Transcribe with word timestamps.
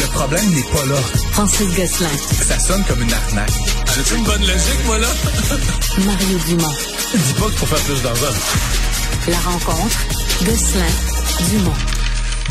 Le 0.00 0.06
problème 0.06 0.50
n'est 0.50 0.62
pas 0.62 0.86
là. 0.86 0.96
Francis 1.32 1.66
Gosselin. 1.76 2.08
Ça 2.32 2.58
sonne 2.58 2.82
comme 2.84 3.02
une 3.02 3.12
arnaque. 3.12 3.50
J'ai 3.94 4.16
une 4.16 4.24
bonne 4.24 4.40
logique, 4.40 4.84
moi, 4.86 4.98
là? 4.98 5.08
Mario 6.06 6.38
Dumont. 6.46 6.74
Dis 7.14 7.32
pas 7.34 7.46
qu'il 7.46 7.58
faut 7.58 7.66
faire 7.66 7.84
plus 7.84 8.02
d'argent. 8.02 8.34
La 9.28 9.38
rencontre. 9.40 9.98
Gosselin. 10.42 11.50
Dumont. 11.50 11.99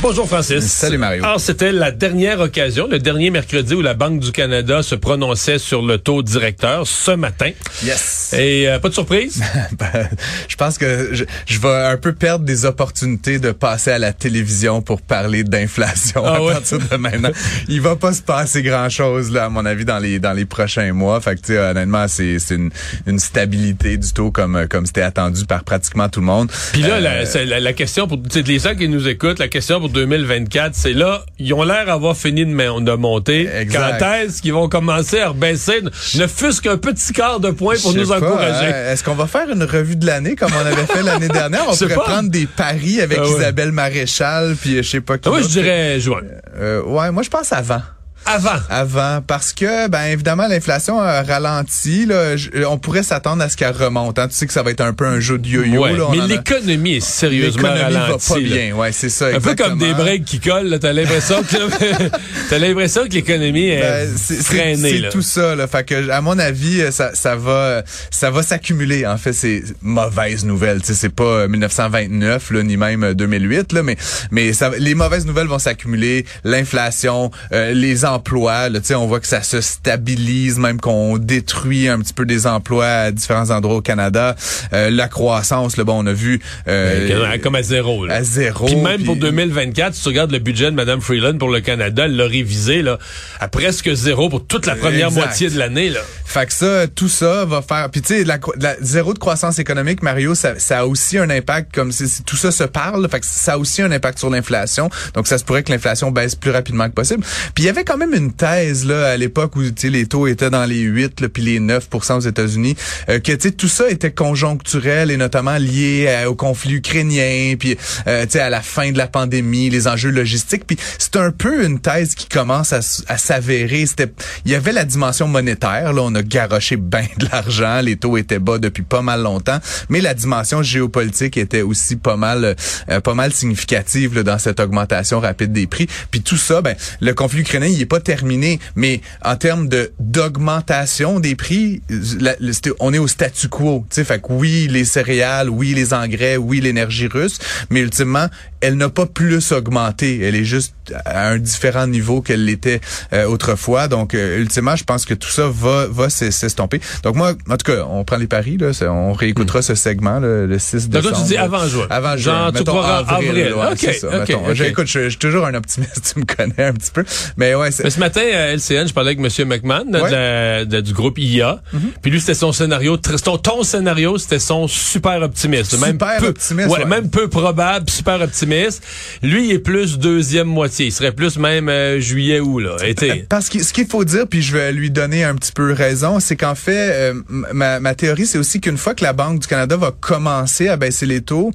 Bonjour 0.02 0.30
Francis. 0.30 0.64
Salut 0.64 0.98
Mario. 0.98 1.26
Alors 1.26 1.42
c'était 1.42 1.74
la 1.74 1.92
dernière 1.92 2.40
occasion, 2.40 2.88
le 2.88 3.00
dernier 3.00 3.32
mercredi 3.32 3.74
où 3.74 3.82
la 3.82 3.94
Banque 3.94 4.22
du 4.22 4.32
Canada 4.32 4.82
se 4.82 4.96
prononçait 4.96 5.60
sur 5.60 5.82
le 5.82 5.98
taux 5.98 6.24
directeur 6.24 6.88
ce 6.88 7.12
matin. 7.12 7.52
Yes. 7.84 8.34
Et 8.38 8.70
euh, 8.70 8.80
pas 8.80 8.88
de 8.88 8.94
surprise? 8.94 9.44
Ben, 9.78 10.10
je 10.48 10.56
pense 10.56 10.78
que 10.78 11.10
je, 11.12 11.26
je, 11.46 11.60
vais 11.60 11.86
un 11.86 11.98
peu 11.98 12.14
perdre 12.14 12.46
des 12.46 12.66
opportunités 12.66 13.40
de 13.40 13.52
passer 13.52 13.92
à 13.92 14.00
la 14.00 14.14
télévision 14.14 14.82
pour 14.82 15.02
parler 15.02 15.44
d'inflation 15.44 16.24
ah 16.26 16.36
à 16.36 16.42
ouais? 16.42 16.54
partir 16.54 16.80
de 16.80 16.96
maintenant. 16.96 17.32
Il 17.68 17.82
va 17.82 17.96
pas 17.96 18.14
se 18.14 18.22
passer 18.22 18.62
grand 18.64 18.90
chose 18.90 19.32
là 19.32 19.46
à 19.46 19.50
mon 19.50 19.66
avis 19.66 19.86
dans 19.86 20.00
les 20.00 20.20
dans 20.20 20.34
les 20.34 20.46
prochains 20.46 20.94
mois. 20.94 21.20
Fait 21.20 21.40
que 21.40 21.72
honnêtement 21.72 22.08
c'est 22.08 22.40
c'est 22.40 22.56
une, 22.56 22.72
une 23.06 23.20
stabilité 23.20 23.98
du 23.98 24.12
taux 24.14 24.32
comme 24.32 24.66
comme 24.70 24.86
c'était 24.86 25.02
attendu 25.02 25.46
par 25.46 25.64
pratiquement 25.66 26.08
tout 26.08 26.22
le 26.22 26.26
monde. 26.26 26.50
Puis 26.72 26.84
là, 26.84 26.96
Euh, 26.96 27.26
la, 27.36 27.46
la, 27.46 27.60
la 27.60 27.74
question 27.74 28.08
pour 28.08 28.20
les 28.34 28.60
gens 28.60 28.76
qui 28.76 28.88
nous 28.88 29.08
écoutent, 29.08 29.40
la 29.40 29.48
question 29.50 29.80
pour 29.80 29.89
2024, 29.90 30.74
c'est 30.76 30.94
là, 30.94 31.22
ils 31.40 31.54
ont 31.54 31.64
l'air 31.64 31.86
d'avoir 31.86 32.16
fini 32.16 32.46
de, 32.46 32.52
mon- 32.54 32.82
de 32.82 32.92
monter. 32.94 33.48
Exact. 33.54 33.98
Quand 34.00 34.14
est-ce 34.16 34.42
qu'ils 34.42 34.54
vont 34.54 34.70
commencer 34.70 35.20
à 35.20 35.30
rebaisser, 35.30 35.82
ne 35.82 36.28
fût-ce 36.28 36.62
qu'un 36.62 36.78
petit 36.78 37.14
quart 37.14 37.40
de 37.40 37.52
point 37.52 37.76
pour 37.82 37.94
nous 37.94 38.12
encourager? 38.12 38.68
hein. 38.68 38.92
Est-ce 38.92 39.04
qu'on 39.04 39.16
va 39.16 39.28
faire 39.28 39.50
une 39.50 39.64
revue 39.64 39.96
de 39.96 40.06
l'année 40.06 40.36
comme 40.36 40.52
on 40.56 40.66
avait 40.66 40.86
fait 40.86 41.04
l'année 41.04 41.28
dernière? 41.28 41.66
On 41.70 41.76
pourrait 41.76 41.96
pas. 41.96 42.02
prendre 42.02 42.30
des 42.30 42.46
paris 42.46 43.02
avec 43.02 43.18
Ah 43.22 43.24
ouais. 43.28 43.30
Isabelle 43.38 43.72
Maréchal 43.72 44.56
puis 44.60 44.78
euh, 44.78 44.84
je 44.84 44.90
sais 44.90 45.02
pas 45.02 45.18
qui. 45.18 45.28
Ah, 45.28 45.32
moi, 45.32 45.42
je 45.42 45.48
dirais 45.48 46.00
juin. 46.00 46.22
Euh, 46.58 46.82
ouais, 46.84 47.12
moi 47.12 47.24
je 47.24 47.30
pense 47.30 47.52
avant. 47.52 47.82
Avant. 48.26 48.60
Avant, 48.70 49.22
parce 49.26 49.54
que, 49.54 49.88
ben 49.88 50.04
évidemment, 50.06 50.48
l'inflation 50.48 51.00
a 51.00 51.24
ralenti. 51.24 52.06
Là, 52.06 52.38
Je- 52.38 52.64
on 52.68 52.78
pourrait 52.78 53.02
s'attendre 53.04 53.42
à 53.44 53.50
ce 53.50 53.58
qu'elle 53.58 53.72
remonte. 53.76 54.20
hein. 54.20 54.28
Tu 54.28 54.36
sais 54.36 54.46
que 54.46 54.54
ça 54.54 54.62
va 54.62 54.72
être 54.72 54.82
un 54.82 54.94
peu 54.94 55.06
un 55.06 55.20
jeu 55.20 55.38
de 55.40 55.48
yo-yo. 55.48 55.82
Ouais, 55.84 55.94
là. 55.98 56.06
Mais 56.12 56.20
en 56.20 56.24
a- 56.26 56.28
l'économie 56.28 56.96
est 56.98 57.00
sérieusement 57.00 57.70
l'économie 57.74 57.94
va 57.94 58.00
ralentie. 58.06 58.34
pas 58.34 58.40
bien. 58.40 58.76
Ouais, 58.76 58.92
c'est 58.92 59.10
ça. 59.10 59.28
Un 59.28 59.40
peu 59.40 59.56
comme 59.56 59.78
des 59.80 59.94
breaks 59.94 60.26
qui 60.26 60.40
collent, 60.40 60.78
t'as 60.80 60.94
l'impression 60.94 61.42
que 61.44 61.58
t'as 62.50 62.58
l'impression 62.60 63.06
que 63.08 63.14
l'économie 63.14 63.70
est 63.70 63.82
Ben, 63.82 64.18
freinée. 64.44 65.02
c'est 65.04 65.10
tout 65.10 65.22
ça. 65.22 65.56
Là. 65.56 65.68
Fait 65.68 65.84
que, 65.84 66.10
à 66.10 66.22
mon 66.22 66.38
avis, 66.38 66.92
ça, 66.92 67.12
ça 67.16 67.36
va, 67.36 67.84
ça 68.12 68.30
va 68.30 68.44
s'accumuler. 68.44 69.08
En 69.08 69.18
fait, 69.18 69.34
c'est 69.34 69.64
mauvaise 69.82 70.46
nouvelle. 70.46 70.82
Tu 70.82 70.88
sais, 70.88 70.94
c'est 70.94 71.10
pas 71.16 71.24
euh, 71.24 71.48
1929 71.48 72.52
là, 72.52 72.64
ni 72.64 72.78
même 72.78 73.04
euh, 73.04 73.14
2008 73.14 73.74
là, 73.74 73.84
mais 73.84 73.98
mais 74.32 74.54
ça, 74.54 74.72
les 74.78 74.94
mauvaises 74.96 75.26
nouvelles 75.26 75.48
vont 75.48 75.60
s'accumuler. 75.60 76.26
L'inflation, 76.44 77.32
euh, 77.54 77.74
les 77.74 78.06
emplois. 78.14 78.70
Là, 78.70 78.80
on 78.98 79.08
voit 79.08 79.20
que 79.20 79.28
ça 79.28 79.42
se 79.42 79.62
stabilise, 79.62 80.58
même 80.60 80.80
qu'on 80.80 81.18
détruit 81.18 81.88
un 81.88 82.00
petit 82.00 82.14
peu 82.14 82.26
des 82.26 82.48
emplois 82.48 82.88
à 82.88 83.12
différents 83.12 83.50
endroits 83.52 83.76
au 83.78 83.82
Canada. 83.82 84.36
Euh, 84.74 84.90
la 84.90 85.08
croissance, 85.08 85.78
là, 85.78 85.84
bon, 85.84 86.04
on 86.04 86.08
a 86.08 86.14
vu 86.14 86.40
euh, 86.68 87.08
Ben, 87.30 87.40
Comme 87.42 87.56
à 87.56 87.62
zéro. 87.64 88.06
Là. 88.06 88.16
à 88.16 88.24
zéro. 88.24 88.66
Puis 88.66 88.76
même 88.76 88.98
puis- 88.98 89.06
pour 89.06 89.16
2024, 89.16 89.96
si 89.96 90.02
tu 90.04 90.08
regardes 90.10 90.32
le 90.32 90.40
budget 90.40 90.66
de 90.66 90.76
Mme 90.76 91.02
Freeland 91.02 91.38
pour 91.38 91.50
le 91.50 91.62
Canada, 91.62 92.06
elle 92.06 92.16
l'a 92.16 92.26
révisé 92.28 92.82
là, 92.82 92.98
à 93.40 93.48
presque 93.48 93.94
zéro 93.94 94.30
pour 94.30 94.46
toute 94.46 94.66
la 94.66 94.76
première 94.76 95.08
Exact. 95.08 95.22
moitié 95.22 95.50
de 95.50 95.58
l'année. 95.58 95.90
là. 95.90 96.00
Fait 96.30 96.46
que 96.46 96.54
ça, 96.54 96.88
tout 96.88 97.10
ça 97.10 97.44
va 97.46 97.64
faire. 97.64 97.90
Puis 97.90 98.02
tu 98.02 98.10
sais, 98.10 98.24
la, 98.24 98.38
la 98.60 98.76
zéro 98.82 99.16
de 99.16 99.20
croissance 99.20 99.58
économique, 99.58 100.04
Mario, 100.04 100.36
ça, 100.36 100.60
ça 100.60 100.82
a 100.82 100.86
aussi 100.86 101.18
un 101.18 101.30
impact. 101.32 101.74
Comme 101.74 101.92
si, 101.92 102.24
tout 102.24 102.36
ça 102.36 102.52
se 102.52 102.64
parle, 102.64 103.10
fait 103.10 103.20
que 103.20 103.26
ça 103.26 103.54
a 103.54 103.58
aussi 103.58 103.82
un 103.82 103.92
impact 103.92 104.20
sur 104.20 104.30
l'inflation. 104.30 104.92
Donc 105.16 105.28
ça 105.28 105.40
se 105.40 105.44
pourrait 105.44 105.64
que 105.64 105.72
l'inflation 105.72 106.12
baisse 106.12 106.36
plus 106.36 106.52
rapidement 106.52 106.88
que 106.88 106.94
possible. 106.94 107.24
Puis 107.56 107.64
il 107.64 107.66
y 107.66 107.70
avait 107.70 107.84
quand 107.84 107.98
même 107.98 108.14
une 108.14 108.32
thèse 108.32 108.86
là 108.86 109.08
à 109.08 109.18
l'époque 109.18 109.56
où 109.56 109.64
tu 109.64 109.74
sais 109.76 109.90
les 109.90 110.06
taux 110.06 110.28
étaient 110.28 110.52
dans 110.52 110.66
les 110.66 110.82
8 110.82 111.22
là, 111.22 111.30
puis 111.30 111.42
les 111.42 111.60
9 111.60 111.88
aux 111.92 112.20
États-Unis, 112.20 112.76
euh, 113.10 113.20
que 113.20 113.32
tu 113.32 113.50
sais 113.50 113.52
tout 113.52 113.68
ça 113.68 113.90
était 113.90 114.12
conjoncturel 114.12 115.10
et 115.10 115.18
notamment 115.18 115.58
lié 115.58 116.26
au 116.28 116.36
conflit 116.36 116.76
ukrainien, 116.76 117.56
puis 117.58 117.76
euh, 118.08 118.26
tu 118.26 118.34
sais 118.34 118.40
à 118.40 118.52
la 118.52 118.62
fin 118.62 118.92
de 118.92 118.98
la 118.98 119.08
pandémie, 119.08 119.72
les 119.72 119.88
enjeux 119.88 120.12
logistiques. 120.12 120.66
Puis 120.68 120.78
c'est 121.00 121.16
un 121.16 121.32
peu 121.32 121.66
une 121.66 121.80
thèse 121.80 122.14
qui 122.14 122.28
commence 122.28 122.74
à 122.74 123.18
s'avérer. 123.18 123.86
C'était, 123.86 124.12
il 124.46 124.52
y 124.52 124.56
avait 124.56 124.72
la 124.72 124.86
dimension 124.86 125.28
monétaire. 125.28 125.94
Là, 125.94 126.02
on 126.04 126.14
a 126.16 126.19
garoché 126.22 126.76
bien 126.78 127.06
de 127.18 127.26
l'argent. 127.32 127.82
Les 127.82 127.96
taux 127.96 128.18
étaient 128.18 128.40
bas 128.40 128.58
depuis 128.58 128.84
pas 128.84 129.02
mal 129.02 129.22
longtemps, 129.22 129.60
mais 129.90 130.02
la 130.02 130.14
dimension 130.14 130.62
géopolitique 130.64 131.38
était 131.38 131.62
aussi 131.62 131.96
pas 131.96 132.16
mal, 132.18 132.56
euh, 132.90 133.00
pas 133.02 133.14
mal 133.14 133.34
significative 133.34 134.16
là, 134.16 134.24
dans 134.24 134.40
cette 134.40 134.60
augmentation 134.60 135.20
rapide 135.20 135.52
des 135.54 135.68
prix. 135.68 135.88
Puis 136.12 136.22
tout 136.22 136.38
ça, 136.38 136.62
ben 136.62 136.76
le 137.02 137.14
conflit 137.14 137.42
ukrainien, 137.42 137.68
il 137.68 137.82
est 137.82 137.86
pas 137.86 138.00
terminé, 138.00 138.60
mais 138.76 139.02
en 139.24 139.36
termes 139.36 139.68
de 139.68 139.92
d'augmentation 140.00 141.20
des 141.20 141.36
prix, 141.36 141.82
la- 142.20 142.36
le- 142.40 142.54
on 142.80 142.94
est 142.94 142.98
au 143.00 143.08
statu 143.08 143.48
quo. 143.50 143.86
Tu 143.90 143.96
sais, 143.96 144.04
fait 144.04 144.20
que 144.22 144.28
oui, 144.32 144.68
les 144.70 144.86
céréales, 144.86 145.50
oui, 145.50 145.74
les 145.74 145.94
engrais, 145.94 146.38
oui, 146.38 146.62
l'énergie 146.62 147.08
russe, 147.08 147.38
mais 147.70 147.80
ultimement, 147.82 148.28
elle 148.62 148.76
n'a 148.76 148.90
pas 148.90 149.06
plus 149.06 149.52
augmenté. 149.52 150.20
Elle 150.22 150.36
est 150.36 150.44
juste 150.46 150.74
à 151.06 151.30
un 151.30 151.38
différent 151.38 151.88
niveau 151.88 152.22
qu'elle 152.22 152.46
l'était 152.46 152.82
euh, 153.14 153.26
autrefois. 153.26 153.88
Donc, 153.88 154.14
euh, 154.14 154.40
ultimement, 154.40 154.76
je 154.76 154.84
pense 154.84 155.06
que 155.06 155.14
tout 155.14 155.30
ça 155.30 155.48
va 155.48 155.88
va 155.88 156.09
s'es- 156.10 156.32
s'estomper. 156.32 156.80
Donc 157.04 157.16
moi, 157.16 157.34
en 157.50 157.58
tout 157.58 157.72
cas, 157.72 157.86
on 157.90 158.04
prend 158.04 158.18
les 158.18 158.28
paris 158.28 158.58
là. 158.58 158.72
On 158.90 159.14
réécoutera 159.14 159.62
ce 159.62 159.76
segment 159.76 160.20
là, 160.20 160.46
le 160.46 160.60
6 160.60 160.90
Donc 160.90 161.02
décembre. 161.04 161.18
là, 161.18 161.24
tu 161.24 161.28
dis 161.30 161.38
avant 161.38 161.68
juin. 161.68 161.88
Avant 161.90 162.18
juin. 162.18 162.34
Genre, 162.34 162.52
tu 162.52 162.58
mettons 162.60 162.72
croiras 162.72 162.98
avril. 163.08 163.54
ouais, 163.54 163.94
ça, 163.94 164.10
mettons. 164.20 164.54
J'écoute, 164.54 164.88
je, 164.88 165.04
je 165.06 165.10
suis 165.10 165.18
toujours 165.20 165.46
un 165.46 165.54
optimiste. 165.54 166.14
Tu 166.14 166.20
me 166.20 166.26
connais 166.26 166.64
un 166.70 166.74
petit 166.74 166.92
peu. 166.92 167.04
Mais 167.38 167.54
ouais, 167.56 167.70
Mais 167.84 167.90
ce 167.90 168.00
matin, 168.00 168.22
à 168.22 168.54
LCN, 168.56 168.88
je 168.88 168.94
parlais 168.94 169.12
avec 169.12 169.20
M. 169.40 169.48
McMahon 169.48 169.86
de 169.86 170.00
Ouais. 170.00 170.10
la- 170.12 170.66
de- 170.66 170.82
du 170.82 170.94
groupe 170.94 171.18
IA. 171.20 171.62
Puis 172.02 172.10
lui, 172.12 172.20
c'était 172.20 172.34
son 172.34 172.52
scénario. 172.52 172.98
Ton, 172.98 173.38
ton 173.38 173.64
scénario, 173.64 174.18
c'était 174.18 174.40
son 174.40 174.68
super 174.68 175.22
optimiste. 175.22 175.78
même 175.80 175.92
Super 175.92 176.18
peu, 176.20 176.28
optimiste, 176.28 176.70
ouais. 176.70 176.86
Même 176.86 177.10
peu 177.10 177.28
probable, 177.28 177.90
super 177.90 178.22
optimiste. 178.22 178.84
Lui, 179.22 179.50
il 179.50 179.52
est 179.54 179.60
plus 179.60 180.00
deuxième 180.00 180.48
moitié. 180.48 180.88
Il 180.88 180.92
serait 180.92 181.12
plus 181.12 181.38
même 181.38 181.70
euh, 181.70 182.00
juillet 182.00 182.40
ou 182.40 182.60
là. 182.60 182.76
Été. 182.84 183.26
Parce 183.30 183.50
que 183.50 183.62
ce 183.62 183.74
qu'il 183.74 183.86
faut 183.88 184.04
dire, 184.06 184.26
puis 184.28 184.42
je 184.42 184.54
vais 184.56 184.72
lui 184.72 184.90
donner 184.90 185.24
un 185.24 185.36
petit 185.36 185.52
peu 185.52 185.74
raison, 185.74 185.99
c'est 186.20 186.36
qu'en 186.36 186.56
fait, 186.56 186.92
euh, 186.92 187.14
ma, 187.28 187.80
ma 187.80 187.96
théorie, 187.96 188.26
c'est 188.26 188.38
aussi 188.38 188.62
qu'une 188.62 188.78
fois 188.78 188.96
que 188.96 189.04
la 189.04 189.14
Banque 189.14 189.40
du 189.40 189.48
Canada 189.48 189.76
va 189.78 189.92
commencer 189.92 190.68
à 190.68 190.78
baisser 190.78 191.06
les 191.06 191.22
taux, 191.22 191.52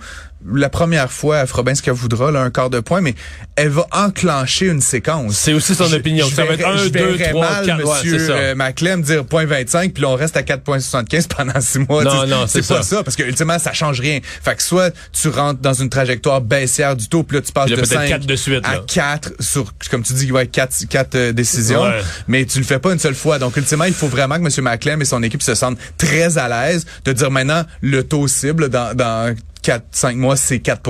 la 0.53 0.69
première 0.69 1.11
fois, 1.11 1.39
elle 1.39 1.47
fera 1.47 1.63
bien 1.63 1.75
ce 1.75 1.83
qu'elle 1.83 1.95
voudra, 1.95 2.31
là, 2.31 2.41
un 2.43 2.51
quart 2.51 2.71
de 2.71 2.81
point, 2.81 3.01
mais 3.01 3.15
elle 3.57 3.71
va 3.71 3.87
enclencher 3.93 4.67
une 4.67 4.81
séquence. 4.81 5.37
C'est 5.37 5.53
aussi 5.55 5.75
son 5.75 5.87
Je- 5.87 5.97
opinion. 5.97 6.27
je 6.29 6.35
Ça 6.35 6.45
va 6.45 6.53
être 6.55 6.59
verrais- 6.61 6.73
1, 6.81 6.85
je 6.85 6.89
2, 6.89 6.99
verrais 7.17 7.31
3, 7.31 7.51
mal 7.51 7.67
4. 7.67 7.85
Ouais, 7.85 7.95
Monsieur 7.99 8.19
c'est 8.19 8.27
ça. 8.27 8.33
euh, 8.33 8.55
Maclem 8.55 9.03
dire 9.03 9.25
0.25 9.25 9.93
puis 9.93 10.03
là, 10.03 10.09
on 10.11 10.17
reste 10.17 10.37
à 10.37 10.43
4.75 10.43 11.27
pendant 11.29 11.61
six 11.61 11.79
mois. 11.79 12.05
Non, 12.05 12.27
non, 12.27 12.47
c'est 12.47 12.67
pas 12.67 12.83
ça. 12.83 13.03
parce 13.03 13.17
que 13.17 13.23
ultimement 13.23 13.59
ça 13.59 13.73
change 13.73 14.01
rien. 14.01 14.21
Fait 14.43 14.55
que 14.57 14.63
soit 14.63 14.93
tu 15.13 15.29
rentres 15.29 15.61
dans 15.61 15.73
une 15.75 15.89
trajectoire 15.89 16.41
baissière 16.41 16.97
du 16.97 17.09
taux, 17.09 17.23
puis 17.23 17.37
là 17.39 17.43
tu 17.43 17.53
passes 17.53 17.71
de 17.71 17.77
peut-être 17.77 17.89
5 17.93 18.09
quatre 18.09 18.27
de 18.27 18.37
suite, 18.37 18.65
à 18.65 18.75
là. 18.75 18.83
4 18.87 19.33
sur 19.41 19.73
comme 19.91 20.03
tu 20.03 20.13
dis 20.13 20.31
ouais 20.31 20.47
4 20.47 20.75
quatre 20.89 21.15
euh, 21.15 21.33
décisions, 21.33 21.83
Ouais. 21.83 22.01
mais 22.29 22.45
tu 22.45 22.59
le 22.59 22.65
fais 22.65 22.79
pas 22.79 22.93
une 22.93 22.99
seule 22.99 23.15
fois. 23.15 23.39
Donc 23.39 23.57
ultimement, 23.57 23.85
il 23.85 23.95
faut 23.95 24.09
vraiment 24.09 24.39
que 24.39 24.45
M. 24.47 24.65
Maclem 24.65 25.01
et 25.01 25.05
son 25.05 25.23
équipe 25.23 25.43
se 25.43 25.55
sentent 25.55 25.79
très 25.97 26.37
à 26.39 26.49
l'aise 26.49 26.85
de 27.05 27.13
dire 27.13 27.31
maintenant 27.31 27.63
le 27.81 28.03
taux 28.03 28.29
cible 28.29 28.69
dans 28.69 28.95
dans 28.95 29.35
4, 29.65 29.85
5 29.91 30.17
mois, 30.17 30.37
c'est 30.37 30.61
4 30.61 30.83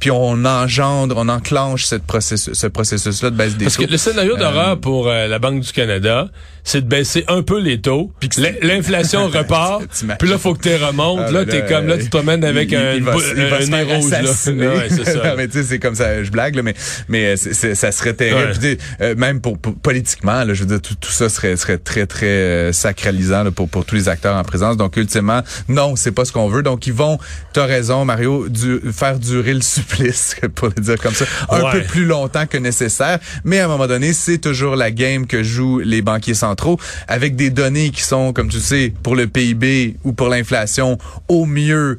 puis 0.00 0.10
on 0.10 0.44
engendre, 0.44 1.14
on 1.16 1.28
enclenche 1.28 1.84
cette 1.84 2.02
processus, 2.02 2.52
ce 2.54 2.66
processus-là 2.66 3.30
de 3.30 3.36
baisse 3.36 3.56
des 3.56 3.66
Parce 3.66 3.76
taux. 3.76 3.86
que 3.86 3.90
le 3.90 3.96
scénario 3.96 4.36
d'horreur 4.36 4.80
pour 4.80 5.08
euh, 5.08 5.28
la 5.28 5.38
Banque 5.38 5.60
du 5.60 5.72
Canada, 5.72 6.28
c'est 6.68 6.82
de 6.82 6.86
baisser 6.86 7.24
un 7.28 7.42
peu 7.42 7.58
les 7.60 7.80
taux. 7.80 8.12
Puis 8.20 8.28
L'inflation 8.62 9.28
repart. 9.32 9.82
Puis 10.18 10.28
là, 10.28 10.38
faut 10.38 10.54
que 10.54 10.68
tu 10.68 10.84
remontes. 10.84 11.20
Ah, 11.26 11.30
là, 11.30 11.44
t'es 11.46 11.64
comme 11.66 11.86
là, 11.86 11.96
tu 11.96 12.04
te 12.04 12.10
promènes 12.10 12.44
avec 12.44 12.70
il- 12.70 12.76
un, 12.76 12.92
il 12.94 13.02
va, 13.02 13.12
un 13.12 13.66
nez 13.66 13.82
rouge. 13.82 14.10
Là. 14.10 14.18
assassiner. 14.18 14.68
Ouais, 14.68 14.88
c'est 14.90 15.04
ça. 15.04 15.18
Non, 15.28 15.34
mais 15.36 15.48
tu 15.48 15.54
sais, 15.58 15.64
c'est 15.64 15.78
comme 15.78 15.94
ça, 15.94 16.22
je 16.22 16.30
blague, 16.30 16.54
là, 16.56 16.62
mais, 16.62 16.74
mais 17.08 17.36
c'est- 17.36 17.74
ça 17.74 17.90
serait 17.92 18.12
terrible. 18.14 18.52
Ouais. 18.52 18.76
Puis, 18.76 18.78
euh, 19.00 19.14
même 19.16 19.40
pour, 19.40 19.58
pour- 19.58 19.74
politiquement, 19.76 20.44
là, 20.44 20.54
je 20.54 20.60
veux 20.60 20.66
dire, 20.68 20.80
tout, 20.82 20.94
tout 20.94 21.10
ça 21.10 21.28
serait, 21.28 21.56
serait 21.56 21.78
très, 21.78 22.06
très 22.06 22.26
euh, 22.26 22.72
sacralisant 22.72 23.44
là, 23.44 23.50
pour, 23.50 23.68
pour 23.68 23.84
tous 23.84 23.94
les 23.94 24.08
acteurs 24.08 24.36
en 24.36 24.42
présence. 24.44 24.76
Donc, 24.76 24.96
ultimement, 24.96 25.40
non, 25.68 25.96
c'est 25.96 26.12
pas 26.12 26.24
ce 26.24 26.32
qu'on 26.32 26.48
veut. 26.48 26.62
Donc, 26.62 26.86
ils 26.86 26.92
vont, 26.92 27.18
t'as 27.52 27.64
raison, 27.66 28.04
Mario, 28.04 28.48
du, 28.48 28.80
faire 28.92 29.18
durer 29.18 29.54
le 29.54 29.60
supplice, 29.62 30.36
pour 30.54 30.68
le 30.76 30.82
dire 30.82 30.98
comme 30.98 31.14
ça, 31.14 31.24
un 31.50 31.62
Ouais. 31.62 31.72
peu 31.72 31.82
plus 31.82 32.04
longtemps 32.04 32.46
que 32.46 32.58
nécessaire. 32.58 33.18
Mais 33.44 33.58
à 33.60 33.64
un 33.64 33.68
moment 33.68 33.86
donné, 33.86 34.12
c'est 34.12 34.38
toujours 34.38 34.76
la 34.76 34.90
game 34.90 35.26
que 35.26 35.42
jouent 35.42 35.78
les 35.80 36.02
banquiers 36.02 36.34
centraux 36.34 36.57
avec 37.06 37.36
des 37.36 37.50
données 37.50 37.90
qui 37.90 38.02
sont, 38.02 38.32
comme 38.32 38.48
tu 38.48 38.60
sais, 38.60 38.92
pour 39.02 39.16
le 39.16 39.26
PIB 39.26 39.96
ou 40.04 40.12
pour 40.12 40.28
l'inflation, 40.28 40.98
au 41.28 41.46
mieux 41.46 41.96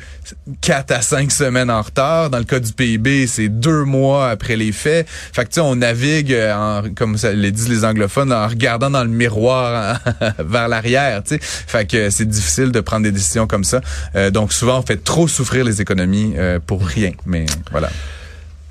4 0.61 0.91
à 0.91 1.01
5 1.01 1.31
semaines 1.31 1.71
en 1.71 1.81
retard. 1.81 2.29
Dans 2.29 2.37
le 2.37 2.43
cas 2.43 2.59
du 2.59 2.71
PIB, 2.71 3.27
c'est 3.27 3.49
deux 3.49 3.83
mois 3.83 4.29
après 4.29 4.55
les 4.55 4.71
faits. 4.71 5.07
Fait 5.07 5.43
que 5.43 5.49
tu 5.49 5.55
sais, 5.55 5.61
on 5.61 5.75
navigue, 5.75 6.33
euh, 6.33 6.81
comme 6.95 7.17
ça 7.17 7.31
le 7.33 7.51
disent 7.51 7.69
les 7.69 7.85
anglophones, 7.85 8.33
en 8.33 8.47
regardant 8.47 8.89
dans 8.89 9.03
le 9.03 9.09
miroir 9.09 9.99
vers 10.39 10.67
l'arrière. 10.67 11.23
Tu 11.23 11.35
sais, 11.35 11.39
fait 11.41 11.89
que 11.89 12.09
c'est 12.09 12.27
difficile 12.27 12.71
de 12.71 12.79
prendre 12.81 13.03
des 13.03 13.11
décisions 13.11 13.47
comme 13.47 13.63
ça. 13.63 13.81
Euh, 14.15 14.31
donc 14.31 14.53
souvent, 14.53 14.79
on 14.79 14.83
fait 14.83 15.03
trop 15.03 15.27
souffrir 15.27 15.63
les 15.63 15.81
économies 15.81 16.33
euh, 16.37 16.59
pour 16.65 16.85
rien. 16.85 17.11
Mais 17.25 17.45
voilà. 17.71 17.89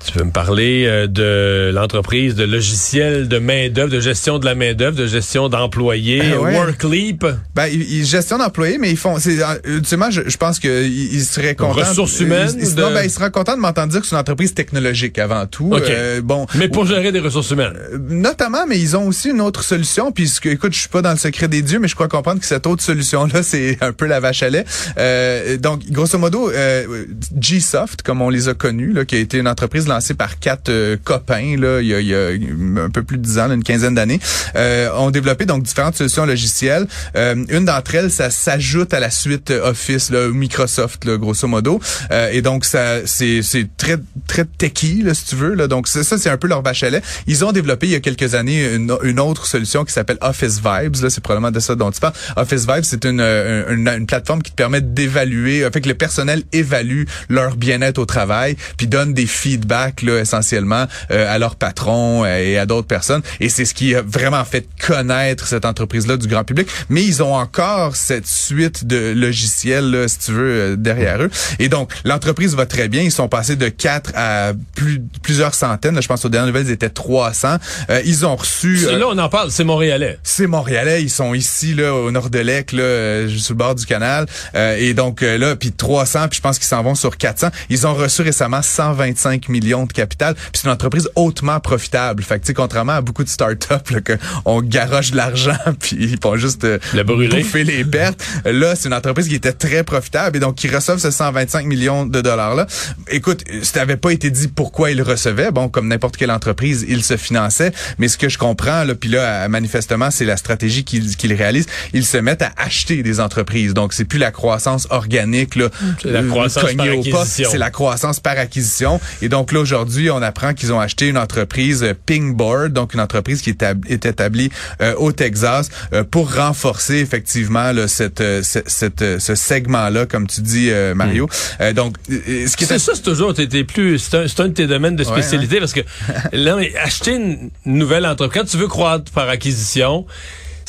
Tu 0.05 0.13
peux 0.13 0.23
me 0.23 0.31
parler 0.31 0.85
euh, 0.87 1.07
de 1.07 1.71
l'entreprise 1.73 2.33
de 2.35 2.45
logiciels 2.45 3.27
de 3.27 3.37
main-d'œuvre, 3.37 3.91
de 3.91 3.99
gestion 3.99 4.39
de 4.39 4.45
la 4.45 4.55
main-d'œuvre, 4.55 4.95
de 4.95 5.05
gestion 5.07 5.49
d'employés, 5.49 6.35
ouais. 6.37 6.55
Workleap? 6.55 7.25
Ben, 7.53 7.67
ils, 7.67 7.81
ils 7.99 8.05
gestion 8.05 8.37
d'employés, 8.37 8.77
mais 8.77 8.89
ils 8.91 8.97
font. 8.97 9.17
Euh, 9.17 9.57
ultimement, 9.65 10.09
je, 10.09 10.21
je 10.27 10.37
pense 10.37 10.59
qu'ils 10.59 10.87
ils 11.13 11.25
seraient 11.25 11.53
contents. 11.55 11.73
Ressources 11.81 12.19
humaines 12.21 12.55
Ils, 12.61 12.75
de- 12.75 12.81
non, 12.81 12.91
ben, 12.93 13.03
ils 13.03 13.09
seraient 13.11 13.29
contents 13.29 13.55
de 13.57 13.61
m'entendre 13.61 13.91
dire 13.91 13.99
que 13.99 14.07
c'est 14.07 14.15
une 14.15 14.21
entreprise 14.21 14.53
technologique 14.53 15.19
avant 15.19 15.45
tout. 15.45 15.69
OK. 15.73 15.83
Euh, 15.89 16.21
bon. 16.21 16.45
Mais 16.55 16.69
pour 16.69 16.85
gérer 16.85 17.11
des 17.11 17.19
ressources 17.19 17.51
humaines. 17.51 17.73
Notamment, 18.09 18.65
mais 18.67 18.79
ils 18.79 18.95
ont 18.95 19.05
aussi 19.05 19.29
une 19.31 19.41
autre 19.41 19.63
solution. 19.63 20.13
Puis, 20.13 20.31
écoute, 20.45 20.73
je 20.73 20.79
suis 20.79 20.89
pas 20.89 21.01
dans 21.01 21.11
le 21.11 21.17
secret 21.17 21.49
des 21.49 21.61
dieux, 21.61 21.79
mais 21.79 21.89
je 21.89 21.95
crois 21.95 22.07
comprendre 22.07 22.39
que 22.39 22.45
cette 22.45 22.67
autre 22.67 22.83
solution-là, 22.83 23.43
c'est 23.43 23.77
un 23.81 23.91
peu 23.91 24.05
la 24.05 24.21
vache 24.21 24.43
à 24.43 24.49
lait. 24.49 24.63
Euh, 24.97 25.57
donc, 25.57 25.81
grosso 25.91 26.17
modo, 26.17 26.49
euh, 26.51 27.05
Gsoft, 27.37 28.01
comme 28.01 28.21
on 28.21 28.29
les 28.29 28.47
a 28.47 28.53
connus, 28.53 28.93
là, 28.93 29.03
qui 29.03 29.15
a 29.15 29.19
été 29.19 29.37
une 29.37 29.47
entreprise 29.47 29.87
lancée 29.89 30.13
par 30.13 30.39
quatre 30.39 30.69
euh, 30.69 30.97
copains, 31.03 31.57
là, 31.57 31.81
il 31.81 31.87
y, 31.87 31.93
a, 31.93 31.99
il 31.99 32.07
y 32.07 32.15
a 32.15 32.83
un 32.83 32.89
peu 32.89 33.03
plus 33.03 33.17
de 33.17 33.23
dix 33.23 33.37
ans, 33.39 33.47
là, 33.47 33.53
une 33.55 33.63
quinzaine 33.63 33.95
d'années, 33.95 34.19
euh, 34.55 34.89
ont 34.93 35.11
développé 35.11 35.45
donc 35.45 35.63
différentes 35.63 35.95
solutions 35.95 36.25
logicielles. 36.25 36.87
Euh, 37.15 37.35
une 37.49 37.65
d'entre 37.65 37.95
elles, 37.95 38.11
ça 38.11 38.29
s'ajoute 38.29 38.93
à 38.93 38.99
la 38.99 39.09
suite 39.09 39.51
Office, 39.51 40.09
là, 40.09 40.27
Microsoft, 40.29 41.05
là, 41.05 41.17
grosso 41.17 41.47
modo. 41.47 41.79
Euh, 42.11 42.29
et 42.31 42.41
donc, 42.41 42.65
ça, 42.65 43.05
c'est, 43.05 43.41
c'est 43.41 43.67
très, 43.77 43.97
très 44.27 44.45
techy, 44.45 45.01
là, 45.01 45.13
si 45.13 45.25
tu 45.25 45.35
veux. 45.35 45.53
Là. 45.55 45.67
Donc, 45.67 45.87
c'est- 45.87 46.03
ça, 46.03 46.17
c'est 46.17 46.29
un 46.29 46.37
peu 46.37 46.47
leur 46.47 46.61
vache 46.61 46.83
à 46.83 46.89
lait. 46.89 47.01
Ils 47.27 47.43
ont 47.43 47.51
développé 47.51 47.87
il 47.87 47.91
y 47.91 47.95
a 47.95 47.99
quelques 47.99 48.35
années 48.35 48.73
une, 48.75 48.95
une 49.03 49.19
autre 49.19 49.45
solution 49.45 49.83
qui 49.85 49.93
s'appelle 49.93 50.17
Office 50.21 50.57
Vibes. 50.63 50.95
Là, 51.01 51.09
c'est 51.09 51.21
probablement 51.21 51.51
de 51.51 51.59
ça 51.59 51.75
dont 51.75 51.91
tu 51.91 51.99
parles. 51.99 52.13
Office 52.35 52.65
Vibes, 52.67 52.83
c'est 52.83 53.05
une, 53.05 53.19
euh, 53.21 53.73
une, 53.73 53.87
une 53.87 54.05
plateforme 54.05 54.41
qui 54.41 54.51
te 54.51 54.55
permet 54.55 54.81
d'évaluer, 54.81 55.67
fait 55.73 55.81
que 55.81 55.87
le 55.87 55.95
personnel 55.95 56.43
évalue 56.53 57.03
leur 57.29 57.55
bien-être 57.55 57.97
au 57.97 58.05
travail, 58.05 58.55
puis 58.77 58.87
donne 58.87 59.13
des 59.13 59.25
feedbacks 59.25 59.78
là, 60.01 60.19
essentiellement 60.19 60.85
euh, 61.11 61.33
à 61.33 61.37
leurs 61.39 61.55
patrons 61.55 62.23
euh, 62.25 62.37
et 62.37 62.57
à 62.57 62.65
d'autres 62.65 62.87
personnes. 62.87 63.21
Et 63.39 63.49
c'est 63.49 63.65
ce 63.65 63.73
qui 63.73 63.95
a 63.95 64.01
vraiment 64.01 64.43
fait 64.45 64.67
connaître 64.85 65.47
cette 65.47 65.65
entreprise-là 65.65 66.17
du 66.17 66.27
grand 66.27 66.43
public. 66.43 66.67
Mais 66.89 67.03
ils 67.03 67.21
ont 67.23 67.35
encore 67.35 67.95
cette 67.95 68.27
suite 68.27 68.85
de 68.85 69.13
logiciels, 69.15 69.89
là, 69.91 70.07
si 70.07 70.19
tu 70.19 70.31
veux, 70.31 70.51
euh, 70.61 70.75
derrière 70.75 71.21
eux. 71.21 71.29
Et 71.59 71.69
donc, 71.69 71.91
l'entreprise 72.03 72.55
va 72.55 72.65
très 72.65 72.87
bien. 72.87 73.01
Ils 73.01 73.11
sont 73.11 73.27
passés 73.27 73.55
de 73.55 73.67
4 73.69 74.11
à 74.15 74.51
plus, 74.75 75.01
plusieurs 75.23 75.53
centaines. 75.55 75.95
Là, 75.95 76.01
je 76.01 76.07
pense 76.07 76.23
aux 76.25 76.29
dernières 76.29 76.47
nouvelles, 76.47 76.67
ils 76.67 76.71
étaient 76.73 76.89
300. 76.89 77.57
Euh, 77.89 78.01
ils 78.05 78.25
ont 78.25 78.35
reçu... 78.35 78.85
euh, 78.87 78.97
Là, 78.97 79.05
on 79.09 79.17
en 79.17 79.29
parle, 79.29 79.51
c'est 79.51 79.63
montréalais. 79.63 80.19
c'est 80.23 80.47
Montréalais, 80.47 81.01
ils 81.03 81.09
sont 81.09 81.33
ici 81.33 81.73
là 81.73 81.93
au 81.93 82.11
nord 82.11 82.29
de 82.29 82.39
Lec 82.39 82.71
là 82.71 82.81
euh, 82.83 83.29
sur 83.29 83.53
le 83.53 83.57
bord 83.57 83.75
du 83.75 83.85
canal 83.85 84.25
et 84.55 84.93
donc 84.93 85.21
là 85.21 85.55
puis 85.55 85.71
300 85.71 86.27
puis 86.29 86.37
je 86.37 86.41
pense 86.41 86.57
qu'ils 86.57 86.67
s'en 86.67 86.81
vont 86.83 86.95
sur 86.95 87.17
400. 87.17 87.49
Ils 87.69 87.85
ont 87.87 87.93
reçu 87.93 88.21
récemment 88.21 88.61
125 88.61 89.47
millions 89.49 89.68
de 89.69 89.93
capital, 89.93 90.35
puis 90.35 90.45
c'est 90.53 90.65
une 90.65 90.73
entreprise 90.73 91.09
hautement 91.15 91.59
profitable. 91.59 92.23
Fait 92.23 92.35
que 92.35 92.41
tu 92.43 92.47
sais 92.47 92.53
contrairement 92.53 92.93
à 92.93 93.01
beaucoup 93.01 93.23
de 93.23 93.29
startups 93.29 93.91
là 93.91 94.01
que 94.01 94.13
on 94.45 94.61
garoche 94.61 95.11
de 95.11 95.17
l'argent 95.17 95.57
puis 95.79 95.97
ils 95.99 96.19
font 96.21 96.35
juste 96.35 96.63
euh, 96.63 96.77
Le 96.93 97.03
brûler. 97.03 97.41
bouffer 97.41 97.63
les 97.63 97.83
pertes. 97.85 98.21
Euh, 98.45 98.51
Là, 98.59 98.75
c'est 98.75 98.87
une 98.89 98.93
entreprise 98.93 99.27
qui 99.29 99.35
était 99.35 99.53
très 99.53 99.83
profitable 99.83 100.35
et 100.35 100.39
donc 100.39 100.55
qui 100.55 100.67
reçoivent 100.67 100.99
ce 100.99 101.11
125 101.11 101.65
millions 101.65 102.05
de 102.05 102.19
dollars 102.19 102.55
là. 102.55 102.67
Écoute, 103.09 103.43
ça 103.63 103.79
n'avait 103.79 103.95
pas 103.95 104.11
été 104.11 104.29
dit 104.31 104.47
pourquoi 104.49 104.91
ils 104.91 104.97
le 104.97 105.03
recevaient. 105.03 105.51
Bon, 105.51 105.69
comme 105.69 105.87
n'importe 105.87 106.17
quelle 106.17 106.31
entreprise, 106.31 106.85
ils 106.89 107.03
se 107.03 107.15
finançaient, 107.15 107.71
mais 107.99 108.07
ce 108.07 108.17
que 108.17 108.27
je 108.27 108.37
comprends 108.37 108.83
là, 108.83 108.95
puis 108.95 109.09
là 109.09 109.47
manifestement, 109.47 110.11
c'est 110.11 110.25
la 110.25 110.35
stratégie 110.37 110.83
qu'ils 110.83 111.15
qu'ils 111.15 111.33
réalisent, 111.33 111.67
ils 111.93 112.05
se 112.05 112.17
mettent 112.17 112.41
à 112.41 112.51
acheter 112.57 113.01
des 113.03 113.19
entreprises. 113.19 113.73
Donc 113.73 113.93
c'est 113.93 114.05
plus 114.05 114.19
la 114.19 114.31
croissance 114.31 114.87
organique 114.89 115.55
là, 115.55 115.69
la 116.03 116.19
euh, 116.21 116.27
croissance 116.29 116.73
par 116.73 116.85
acquisition. 116.87 117.49
c'est 117.51 117.57
la 117.57 117.69
croissance 117.71 118.19
par 118.19 118.37
acquisition. 118.37 118.99
Et 119.21 119.29
donc 119.29 119.51
là 119.51 119.58
aujourd'hui, 119.59 120.09
on 120.09 120.21
apprend 120.21 120.53
qu'ils 120.53 120.73
ont 120.73 120.79
acheté 120.79 121.07
une 121.07 121.17
entreprise 121.17 121.83
euh, 121.83 121.93
Pingboard, 122.05 122.73
donc 122.73 122.93
une 122.93 122.99
entreprise 122.99 123.41
qui 123.41 123.51
est, 123.51 123.61
étab- 123.61 123.85
est 123.89 124.05
établie 124.05 124.49
euh, 124.81 124.93
au 124.97 125.11
Texas 125.11 125.69
euh, 125.93 126.03
pour 126.03 126.33
renforcer 126.35 126.95
effectivement 126.97 127.71
là, 127.71 127.87
cette, 127.87 128.19
ce- 128.19 128.63
cette, 128.65 129.19
ce 129.19 129.35
segment-là, 129.35 130.05
comme 130.05 130.27
tu 130.27 130.41
dis 130.41 130.69
euh, 130.71 130.95
Mario. 130.95 131.29
Euh, 131.61 131.73
donc 131.73 131.97
ce 132.09 132.55
qui 132.55 132.63
est 132.63 132.67
C'est 132.67 132.79
ça, 132.79 132.93
c'est 132.95 133.01
toujours, 133.03 133.33
t'es 133.33 133.63
plus, 133.63 133.99
c'est 133.99 134.39
un, 134.39 134.47
de 134.47 134.53
tes 134.53 134.67
domaines 134.67 134.95
de 134.95 135.03
Ouais, 135.03 135.11
spécialité 135.11 135.59
parce 135.59 135.73
que 135.73 135.81
là, 136.33 136.57
acheter 136.83 137.15
une 137.15 137.49
nouvelle 137.65 138.05
entreprise, 138.05 138.41
quand 138.41 138.47
tu 138.47 138.57
veux 138.57 138.67
croître 138.67 139.11
par 139.11 139.27
acquisition, 139.29 140.05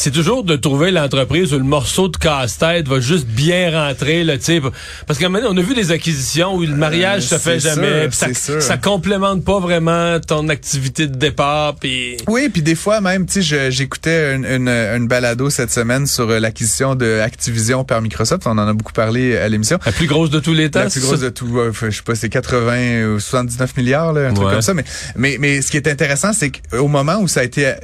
c'est 0.01 0.11
toujours 0.13 0.45
de 0.45 0.57
trouver 0.57 0.91
l'entreprise 0.93 1.53
où 1.53 1.59
le 1.59 1.65
morceau 1.65 2.09
de 2.09 2.17
casse-tête 2.17 2.89
va 2.89 3.01
juste 3.01 3.27
bien 3.27 3.71
rentrer, 3.71 4.25
là, 4.25 4.39
tu. 4.39 4.59
Parce 5.07 5.19
qu'à 5.19 5.27
un 5.27 5.29
moment 5.29 5.45
donné, 5.47 5.61
on 5.61 5.63
a 5.63 5.67
vu 5.67 5.75
des 5.75 5.91
acquisitions 5.91 6.55
où 6.55 6.63
le 6.63 6.75
mariage 6.75 7.25
se 7.25 7.35
Euh, 7.35 7.39
fait 7.39 7.61
c'est 7.61 7.75
jamais, 7.75 8.11
ça, 8.11 8.33
sûr. 8.33 8.63
ça 8.63 8.79
complémente 8.79 9.45
pas 9.45 9.61
vraiment 9.61 10.19
ton 10.19 10.49
activité 10.49 11.07
de 11.07 11.15
départ, 11.15 11.75
puis... 11.77 12.17
Oui, 12.29 12.49
puis 12.49 12.63
des 12.63 12.77
fois 12.77 13.03
même, 13.03 13.27
tu 13.27 13.43
sais, 13.43 13.71
j'écoutais 13.71 14.35
une, 14.37 14.47
une, 14.47 14.69
une 14.71 15.07
balado 15.07 15.51
cette 15.51 15.71
semaine 15.71 16.07
sur 16.07 16.31
euh, 16.31 16.39
l'acquisition 16.41 16.95
de 16.95 17.21
Activision 17.21 17.85
par 17.85 18.01
Microsoft. 18.01 18.47
On 18.47 18.53
en 18.53 18.69
a 18.69 18.73
beaucoup 18.73 18.95
parlé 18.95 19.37
à 19.37 19.51
l'émission. 19.51 19.79
La 19.85 19.93
plus 19.93 20.07
grosse 20.07 20.31
de 20.31 20.41
tous 20.41 20.55
les 20.55 20.71
temps, 20.71 20.81
La 20.85 20.89
plus 20.89 21.01
grosse 21.03 21.21
de 21.21 21.29
tout, 21.29 21.59
euh, 21.59 21.73
je 21.75 21.91
sais 21.91 22.03
pas, 22.03 22.15
c'est 22.15 22.31
80 22.31 23.17
ou 23.17 23.21
79 23.21 23.77
milliards, 23.77 24.15
là, 24.15 24.29
un 24.29 24.33
truc 24.33 24.49
comme 24.49 24.63
ça. 24.63 24.73
Mais, 24.73 24.85
mais, 25.15 25.37
mais 25.39 25.61
ce 25.61 25.71
qui 25.71 25.77
est 25.77 25.89
intéressant, 25.89 26.33
c'est 26.33 26.51
qu'au 26.51 26.89
moment 26.89 27.19
où 27.21 27.29
ça 27.29 27.41
a 27.41 27.45
été, 27.45 27.67
euh, 27.67 27.75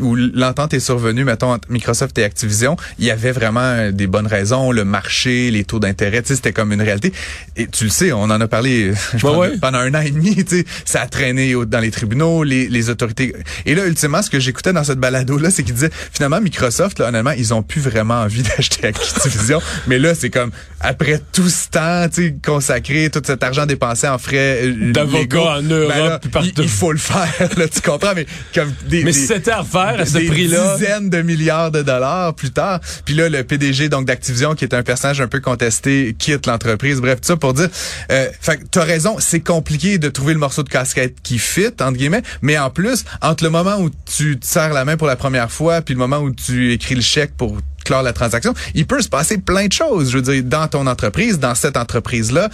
où 0.00 0.16
l'entente 0.16 0.72
est 0.72 0.80
survenue, 0.80 1.24
mettons, 1.24 1.57
entre 1.58 1.70
Microsoft 1.70 2.16
et 2.18 2.24
Activision, 2.24 2.76
il 2.98 3.04
y 3.04 3.10
avait 3.10 3.32
vraiment 3.32 3.60
euh, 3.60 3.90
des 3.90 4.06
bonnes 4.06 4.26
raisons, 4.26 4.72
le 4.72 4.84
marché, 4.84 5.50
les 5.50 5.64
taux 5.64 5.78
d'intérêt, 5.78 6.22
c'était 6.24 6.52
comme 6.52 6.72
une 6.72 6.82
réalité. 6.82 7.12
Et 7.56 7.66
tu 7.66 7.84
le 7.84 7.90
sais, 7.90 8.12
on 8.12 8.22
en 8.22 8.40
a 8.40 8.48
parlé 8.48 8.92
je 9.16 9.26
Ouais, 9.26 9.32
pense, 9.32 9.36
ouais. 9.36 9.58
pendant 9.60 9.78
un 9.78 9.94
an 9.94 10.00
et 10.00 10.10
demi, 10.10 10.36
ça 10.84 11.02
a 11.02 11.06
traîné 11.06 11.54
dans 11.66 11.80
les 11.80 11.90
tribunaux, 11.90 12.44
les, 12.44 12.68
les 12.68 12.90
autorités. 12.90 13.34
Et 13.66 13.74
là, 13.74 13.86
ultimement, 13.86 14.22
ce 14.22 14.30
que 14.30 14.40
j'écoutais 14.40 14.72
dans 14.72 14.84
cette 14.84 14.98
balado-là, 14.98 15.50
c'est 15.50 15.62
qu'il 15.64 15.74
disait, 15.74 15.90
finalement, 16.12 16.40
Microsoft, 16.40 17.00
là, 17.00 17.08
honnêtement, 17.08 17.32
ils 17.32 17.52
ont 17.54 17.62
plus 17.62 17.80
vraiment 17.80 18.20
envie 18.22 18.42
d'acheter 18.56 18.86
Activision. 18.88 19.60
mais 19.86 19.98
là, 19.98 20.14
c'est 20.14 20.30
comme, 20.30 20.50
après 20.80 21.20
tout 21.32 21.48
ce 21.48 21.68
temps, 21.68 22.08
tu 22.08 22.28
sais, 22.28 22.34
consacré, 22.44 23.10
tout 23.10 23.22
cet 23.24 23.42
argent 23.42 23.66
dépensé 23.66 24.06
en 24.08 24.18
frais 24.18 24.60
euh, 24.64 24.92
D'avocats 24.92 25.58
en 25.58 25.62
Europe, 25.62 25.92
ben 25.94 26.04
là, 26.08 26.18
puis 26.18 26.30
partout. 26.30 26.50
il, 26.56 26.62
il 26.64 26.68
faut 26.68 26.92
le 26.92 26.98
faire, 26.98 27.48
là, 27.56 27.68
tu 27.68 27.80
comprends? 27.80 28.12
Mais 28.14 28.26
comme 28.54 28.72
des, 28.88 29.04
Mais 29.04 29.12
des- 29.12 29.18
si 29.18 29.26
c'était 29.26 29.50
à 29.50 29.60
refaire 29.60 29.96
à 30.00 30.06
ce 30.06 30.18
des 30.18 30.26
prix-là... 30.26 30.76
dizaines 30.76 31.10
de 31.10 31.22
de 31.38 31.82
dollars 31.82 32.34
plus 32.34 32.50
tard. 32.50 32.80
Puis 33.04 33.14
là, 33.14 33.28
le 33.28 33.44
PDG 33.44 33.88
donc 33.88 34.06
d'Activision, 34.06 34.54
qui 34.54 34.64
est 34.64 34.74
un 34.74 34.82
personnage 34.82 35.20
un 35.20 35.28
peu 35.28 35.40
contesté, 35.40 36.14
quitte 36.18 36.46
l'entreprise. 36.46 37.00
Bref, 37.00 37.20
tout 37.20 37.26
ça 37.26 37.36
pour 37.36 37.54
dire, 37.54 37.68
euh, 38.10 38.28
que 38.44 38.64
t'as 38.70 38.84
raison, 38.84 39.16
c'est 39.18 39.40
compliqué 39.40 39.98
de 39.98 40.08
trouver 40.08 40.32
le 40.32 40.38
morceau 40.38 40.62
de 40.62 40.68
casquette 40.68 41.16
qui 41.22 41.38
fit 41.38 41.68
entre 41.80 41.92
guillemets. 41.92 42.22
Mais 42.42 42.58
en 42.58 42.70
plus, 42.70 43.04
entre 43.22 43.44
le 43.44 43.50
moment 43.50 43.76
où 43.78 43.90
tu 44.04 44.38
te 44.38 44.46
serres 44.46 44.72
la 44.72 44.84
main 44.84 44.96
pour 44.96 45.06
la 45.06 45.16
première 45.16 45.50
fois, 45.50 45.80
puis 45.80 45.94
le 45.94 45.98
moment 45.98 46.18
où 46.18 46.30
tu 46.30 46.72
écris 46.72 46.94
le 46.94 47.00
chèque 47.00 47.36
pour 47.36 47.56
clore 47.84 48.02
la 48.02 48.12
transaction, 48.12 48.54
il 48.74 48.86
peut 48.86 49.00
se 49.00 49.08
passer 49.08 49.38
plein 49.38 49.66
de 49.66 49.72
choses. 49.72 50.10
Je 50.10 50.18
veux 50.18 50.22
dire, 50.22 50.42
dans 50.44 50.68
ton 50.68 50.86
entreprise, 50.86 51.38
dans 51.38 51.54
cette 51.54 51.76
entreprise-là. 51.76 52.50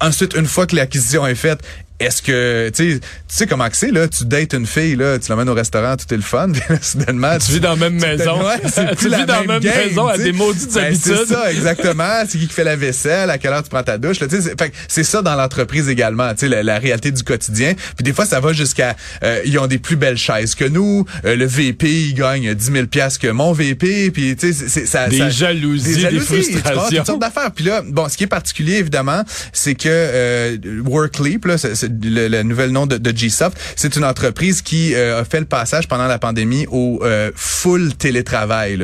Ensuite, 0.00 0.34
une 0.34 0.46
fois 0.46 0.66
que 0.66 0.76
l'acquisition 0.76 1.26
est 1.26 1.34
faite, 1.34 1.60
est-ce 1.98 2.20
que 2.22 2.70
tu 2.74 2.94
sais 2.94 3.00
tu 3.00 3.06
sais 3.28 3.46
comment 3.46 3.68
c'est 3.72 3.90
là? 3.90 4.06
Tu 4.08 4.24
dates 4.24 4.52
une 4.54 4.66
fille 4.66 4.96
là 4.96 5.18
tu 5.18 5.30
l'emmènes 5.30 5.48
au 5.48 5.54
restaurant 5.54 5.96
tout 5.96 6.12
est 6.12 6.16
le 6.16 6.22
fun 6.22 6.48
puis 6.52 6.60
là, 6.68 6.76
soudainement 6.82 7.38
Tu 7.38 7.52
vis 7.52 7.60
dans 7.60 7.70
la 7.70 7.76
même 7.76 7.94
maison. 8.00 8.42
Ouais, 8.46 8.56
c'est 8.72 8.90
tu 8.90 8.96
plus 8.96 9.08
la 9.08 9.18
vis 9.18 9.26
dans 9.26 9.40
la 9.40 9.46
même 9.46 9.60
game, 9.60 9.72
maison 9.88 10.06
à 10.06 10.16
tu 10.16 10.24
des 10.24 10.32
maudites 10.32 10.72
Ben, 10.74 10.84
habitudes. 10.86 11.16
C'est 11.26 11.32
ça, 11.34 11.50
exactement. 11.52 12.22
C'est 12.28 12.38
qui 12.38 12.46
qui 12.48 12.52
fait 12.54 12.64
la 12.64 12.76
vaisselle, 12.76 13.30
à 13.30 13.38
quelle 13.38 13.52
heure 13.52 13.62
tu 13.62 13.70
prends 13.70 13.82
ta 13.82 13.98
douche. 13.98 14.20
là, 14.20 14.26
tu 14.28 14.40
sais, 14.40 14.54
C'est 14.88 15.04
ça 15.04 15.22
dans 15.22 15.34
l'entreprise 15.34 15.88
également, 15.88 16.32
tu 16.34 16.40
sais, 16.40 16.48
la, 16.48 16.62
la 16.62 16.78
réalité 16.78 17.10
du 17.10 17.22
quotidien. 17.22 17.74
Puis 17.74 18.04
des 18.04 18.12
fois, 18.12 18.26
ça 18.26 18.40
va 18.40 18.52
jusqu'à... 18.52 18.94
euh, 19.22 19.40
ils 19.44 19.58
ont 19.58 19.66
des 19.66 19.78
plus 19.78 19.96
belles 19.96 20.16
chaises 20.18 20.54
que 20.54 20.64
nous. 20.64 21.04
Euh, 21.24 21.36
le 21.36 21.46
VP, 21.46 21.88
il 21.90 22.14
gagne 22.14 22.54
10 22.54 22.72
000 22.72 22.86
piastres 22.86 23.20
que 23.20 23.28
mon 23.28 23.52
VP. 23.52 24.10
Puis 24.10 24.36
tu 24.36 24.52
sais, 24.52 24.52
c'est- 24.52 24.68
c'est- 24.68 24.86
ça... 24.86 25.08
Des 25.08 25.18
ça- 25.18 25.30
jalousies, 25.30 25.96
des 25.96 26.08
tu 26.08 26.18
vois, 26.18 26.20
frustrations. 26.24 26.96
toutes 26.98 27.06
sortes 27.06 27.20
d'affaires. 27.20 27.50
Puis 27.52 27.64
là, 27.64 27.82
bon, 27.86 28.08
ce 28.08 28.16
qui 28.16 28.24
est 28.24 28.28
particulier, 28.28 28.74
évidemment, 28.76 29.22
c'est 29.52 29.74
que 29.74 29.88
euh, 29.88 30.56
Workleap, 30.84 31.44
là, 31.46 31.58
c'est 31.58 31.85
le, 31.88 32.42
nouvel 32.42 32.70
nom 32.70 32.86
de, 32.86 32.96
de 32.96 33.10
Gsoft, 33.10 33.58
c'est 33.76 33.96
une 33.96 34.04
entreprise 34.04 34.62
qui 34.62 34.94
euh, 34.94 35.20
a 35.20 35.24
fait 35.24 35.40
le 35.40 35.46
passage 35.46 35.88
pendant 35.88 36.06
la 36.06 36.18
pandémie 36.18 36.66
au 36.70 37.00
euh, 37.02 37.30
full 37.34 37.94
télétravail. 37.94 38.78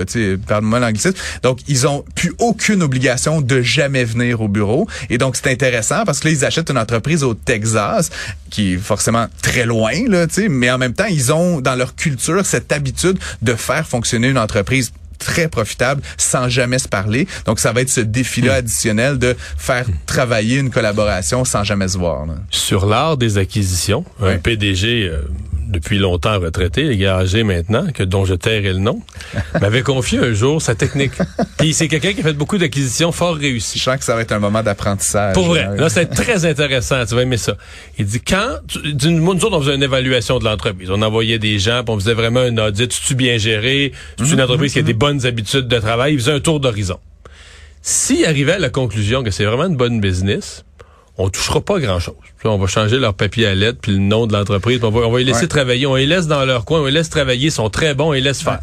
Parle-moi 0.47 0.81
l'anglicisme. 0.81 1.17
Donc, 1.43 1.61
ils 1.69 1.87
ont 1.87 2.05
plus 2.15 2.33
aucune 2.39 2.83
obligation 2.83 3.41
de 3.41 3.63
jamais 3.63 4.05
venir 4.05 4.41
au 4.41 4.49
bureau. 4.49 4.89
Et 5.11 5.19
donc, 5.19 5.37
c'est 5.37 5.51
intéressant 5.51 6.05
parce 6.05 6.21
que 6.21 6.29
là, 6.29 6.35
ils 6.35 6.45
achètent 6.45 6.71
une 6.71 6.79
entreprise 6.79 7.23
au 7.25 7.35
Texas 7.35 8.11
qui 8.51 8.75
est 8.75 8.79
forcément 8.79 9.27
très 9.41 9.65
loin, 9.65 9.93
là, 10.09 10.27
mais 10.51 10.71
en 10.71 10.79
même 10.79 10.93
temps, 10.93 11.07
ils 11.09 11.33
ont 11.33 11.61
dans 11.61 11.75
leur 11.75 11.95
culture 11.95 12.45
cette 12.45 12.71
habitude 12.73 13.19
de 13.41 13.55
faire 13.55 13.87
fonctionner 13.87 14.29
une 14.29 14.39
entreprise 14.39 14.93
très 15.23 15.49
profitable 15.49 16.03
sans 16.19 16.49
jamais 16.49 16.79
se 16.79 16.89
parler. 16.89 17.27
Donc, 17.47 17.59
ça 17.61 17.73
va 17.73 17.81
être 17.81 17.89
ce 17.91 18.01
défi-là 18.01 18.55
additionnel 18.55 19.19
de 19.19 19.37
faire 19.57 19.87
travailler 20.07 20.59
une 20.59 20.71
collaboration 20.71 21.45
sans 21.45 21.65
jamais 21.65 21.89
se 21.89 21.99
voir. 21.99 22.27
là. 22.27 22.35
Sur 22.51 22.87
l'art 22.87 23.17
des 23.17 23.39
acquisitions, 23.39 24.05
un 24.21 24.27
Ouais. 24.27 24.39
PDG 24.39 25.09
euh, 25.09 25.23
depuis 25.69 25.99
longtemps 25.99 26.39
retraité, 26.39 26.85
les 26.85 26.97
gars 26.97 27.19
âgés 27.19 27.43
maintenant, 27.43 27.87
que 27.93 28.03
dont 28.03 28.25
je 28.25 28.35
tairai 28.35 28.73
le 28.73 28.79
nom, 28.79 29.01
m'avait 29.61 29.83
confié 29.83 30.19
un 30.19 30.33
jour 30.33 30.61
sa 30.61 30.75
technique. 30.75 31.13
Puis 31.59 31.75
c'est 31.75 31.89
quelqu'un 31.89 32.13
qui 32.13 32.21
a 32.21 32.25
fait 32.25 32.33
beaucoup 32.33 32.59
d'acquisitions 32.59 33.13
fort 33.13 33.37
réussies. 33.37 33.79
Je 33.79 33.85
sens 33.85 33.97
que 33.99 34.05
ça 34.05 34.15
va 34.15 34.23
être 34.23 34.33
un 34.33 34.39
moment 34.39 34.63
d'apprentissage. 34.63 35.35
Pour 35.35 35.47
vrai. 35.47 35.77
Là, 35.77 35.89
c'est 35.89 36.07
très 36.07 36.45
intéressant. 36.45 37.05
Tu 37.07 37.15
vas 37.15 37.23
aimer 37.23 37.37
ça. 37.37 37.57
Il 37.99 38.07
dit, 38.07 38.21
quand, 38.21 38.59
d'une 38.85 39.21
nous 39.21 39.33
autres, 39.33 39.57
on 39.57 39.61
faisait 39.61 39.75
une 39.75 39.83
évaluation 39.83 40.39
de 40.39 40.45
l'entreprise. 40.45 40.91
On 40.91 41.03
envoyait 41.03 41.39
des 41.39 41.59
gens, 41.59 41.83
puis 41.85 41.95
on 41.95 41.99
faisait 41.99 42.15
vraiment 42.15 42.41
un 42.41 42.59
audit. 42.59 42.89
Tu 42.89 43.15
bien 43.15 43.39
géré? 43.39 43.93
C'est 44.19 44.31
une 44.31 44.41
entreprise 44.41 44.73
qui 44.73 44.79
a 44.79 44.83
des 44.83 44.95
bonnes 44.95 45.27
habitudes 45.27 45.69
de 45.69 45.79
travail? 45.79 46.15
Il 46.15 46.19
faisait 46.19 46.33
un 46.33 46.41
tour 46.41 46.61
d'horizon. 46.61 46.99
S'il 47.83 48.25
arrivait 48.25 48.53
à 48.53 48.59
la 48.59 48.71
conclusion 48.71 49.25
que 49.25 49.31
c'est 49.31 49.45
vraiment 49.45 49.67
une 49.67 49.77
bonne 49.77 50.01
business, 50.01 50.65
on 51.19 51.29
touchera 51.29 51.61
pas 51.61 51.79
grand-chose. 51.79 52.15
On 52.45 52.59
va 52.59 52.67
changer 52.67 52.99
leur 52.99 53.15
papier 53.15 53.47
à 53.47 53.55
lettre 53.55 53.79
puis 53.81 53.93
le 53.93 53.99
nom 53.99 54.27
de 54.27 54.33
l'entreprise. 54.33 54.81
On 54.83 54.91
va, 54.91 55.01
on 55.01 55.13
va 55.13 55.19
les 55.19 55.25
laisser 55.25 55.47
travailler. 55.47 55.87
On 55.87 55.95
les 55.95 56.07
laisse 56.07 56.27
dans 56.27 56.45
leur 56.45 56.65
coin. 56.65 56.81
On 56.81 56.87
les 56.87 56.93
laisse 56.93 57.11
travailler. 57.11 57.49
Ils 57.49 57.53
sont 57.53 57.71
très 57.71 57.95
bons. 57.95 58.09
On 58.09 58.13
les 58.13 58.21
laisse 58.21 58.43
faire. 58.43 58.61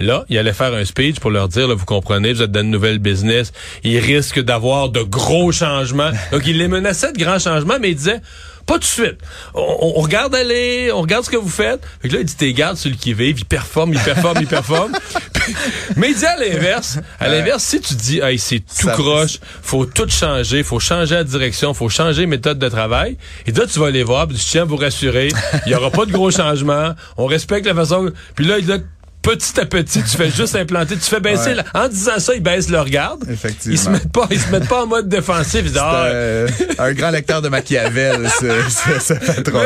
Là, 0.00 0.24
il 0.28 0.38
allait 0.38 0.52
faire 0.52 0.74
un 0.74 0.84
speech 0.84 1.20
pour 1.20 1.30
leur 1.30 1.48
dire, 1.48 1.68
là, 1.68 1.74
vous 1.74 1.84
comprenez, 1.84 2.32
vous 2.32 2.42
êtes 2.42 2.50
dans 2.50 2.62
une 2.62 2.70
nouvelle 2.70 2.98
business, 2.98 3.52
il 3.84 3.98
risque 3.98 4.40
d'avoir 4.40 4.88
de 4.88 5.02
gros 5.02 5.52
changements. 5.52 6.10
Donc, 6.32 6.42
il 6.46 6.58
les 6.58 6.66
menaçait 6.68 7.12
de 7.12 7.18
grands 7.18 7.38
changements, 7.38 7.78
mais 7.80 7.90
il 7.90 7.96
disait, 7.96 8.20
pas 8.66 8.74
tout 8.74 8.80
de 8.80 8.84
suite. 8.84 9.18
On, 9.54 9.92
on, 9.96 10.00
regarde 10.00 10.34
aller, 10.34 10.90
on 10.92 11.02
regarde 11.02 11.24
ce 11.24 11.30
que 11.30 11.36
vous 11.36 11.48
faites. 11.48 11.80
Fait 12.02 12.08
que 12.08 12.14
là, 12.14 12.20
il 12.20 12.26
dit, 12.26 12.34
t'es 12.34 12.52
garde 12.52 12.76
sur 12.76 12.90
le 12.90 12.96
qui-vive, 12.96 13.38
il 13.38 13.44
performe, 13.44 13.92
il 13.92 14.00
performe, 14.00 14.38
il 14.40 14.48
performe. 14.48 14.92
mais 15.96 16.10
il 16.10 16.16
dit 16.16 16.24
à 16.24 16.36
l'inverse, 16.36 16.98
à 17.20 17.28
l'inverse, 17.28 17.62
si 17.62 17.80
tu 17.80 17.94
dis, 17.94 18.20
hey, 18.20 18.38
c'est 18.38 18.60
tout 18.60 18.88
croche, 18.88 19.38
faut 19.62 19.86
tout 19.86 20.08
changer, 20.08 20.62
faut 20.62 20.80
changer 20.80 21.14
la 21.16 21.24
direction, 21.24 21.74
faut 21.74 21.88
changer 21.88 22.26
méthode 22.26 22.58
de 22.58 22.68
travail, 22.68 23.16
et 23.46 23.52
là, 23.52 23.66
tu 23.66 23.78
vas 23.78 23.86
aller 23.86 24.02
voir, 24.02 24.26
puis 24.28 24.36
je 24.36 24.44
tiens 24.44 24.62
à 24.62 24.64
vous 24.64 24.76
rassurer, 24.76 25.28
il 25.66 25.72
y 25.72 25.74
aura 25.74 25.90
pas 25.90 26.06
de 26.06 26.12
gros 26.12 26.30
changements, 26.30 26.94
on 27.16 27.26
respecte 27.26 27.66
la 27.66 27.74
façon, 27.74 28.10
puis 28.34 28.44
là, 28.46 28.58
il 28.58 28.66
dit, 28.66 28.72
petit 29.24 29.58
à 29.58 29.64
petit, 29.64 30.02
tu 30.02 30.16
fais 30.16 30.30
juste 30.30 30.54
implanter, 30.54 30.96
tu 30.96 31.08
fais 31.08 31.18
baisser, 31.18 31.54
en 31.72 31.88
disant 31.88 32.18
ça, 32.18 32.34
ils 32.34 32.42
baissent 32.42 32.68
leur 32.68 32.84
garde. 32.84 33.24
Effectivement. 33.28 33.74
Ils 33.74 33.78
se 33.78 33.88
mettent 33.88 34.12
pas, 34.12 34.28
ils 34.30 34.38
se 34.38 34.50
mettent 34.50 34.68
pas 34.68 34.84
en 34.84 34.86
mode 34.86 35.08
défensif. 35.08 35.62
Ils 35.64 35.72
disent, 35.72 35.80
ah, 35.80 36.04
euh, 36.04 36.46
un 36.78 36.92
grand 36.92 37.10
lecteur 37.10 37.40
de 37.40 37.48
Machiavel, 37.48 38.28
ce, 38.40 39.00
ce, 39.00 39.14
patron 39.14 39.60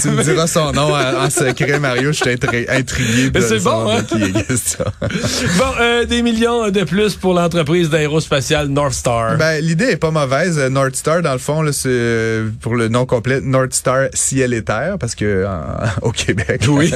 Tu 0.00 0.08
me 0.10 0.22
diras 0.22 0.46
son 0.46 0.72
nom 0.72 0.94
en, 0.94 1.28
secret, 1.28 1.80
Mario, 1.80 2.12
je 2.12 2.22
suis 2.22 2.30
intrigué 2.30 3.30
de 3.30 3.40
c'est 3.40 3.58
bon, 3.58 3.90
hein? 3.90 4.02
qui 4.04 4.22
est 4.22 4.46
question. 4.46 4.84
bon, 5.00 5.72
euh, 5.80 6.04
des 6.04 6.22
millions 6.22 6.70
de 6.70 6.84
plus 6.84 7.16
pour 7.16 7.34
l'entreprise 7.34 7.90
d'aérospatiale 7.90 8.68
North 8.68 8.92
Star. 8.92 9.36
Ben, 9.36 9.60
l'idée 9.60 9.90
est 9.90 9.96
pas 9.96 10.12
mauvaise. 10.12 10.58
North 10.58 10.94
Star, 10.94 11.22
dans 11.22 11.32
le 11.32 11.38
fond, 11.38 11.64
c'est 11.72 12.42
pour 12.60 12.76
le 12.76 12.88
nom 12.88 13.06
complet, 13.06 13.40
North 13.40 13.74
Star 13.74 14.06
Ciel 14.14 14.54
et 14.54 14.62
Terre, 14.62 14.98
parce 15.00 15.16
que 15.16 15.46
au 16.02 16.12
Québec, 16.12 16.62
oui. 16.68 16.92